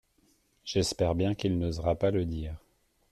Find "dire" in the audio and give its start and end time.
2.25-2.55